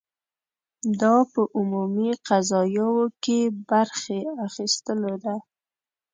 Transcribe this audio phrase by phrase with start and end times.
[1.01, 5.35] دا په عمومي قضایاوو کې برخې اخیستلو ده.